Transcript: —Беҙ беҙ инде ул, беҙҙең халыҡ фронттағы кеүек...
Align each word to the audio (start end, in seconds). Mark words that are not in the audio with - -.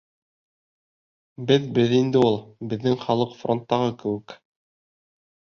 —Беҙ 1.51 1.67
беҙ 1.75 1.93
инде 1.97 2.23
ул, 2.31 2.39
беҙҙең 2.73 2.97
халыҡ 3.05 3.37
фронттағы 3.43 3.93
кеүек... 4.03 4.37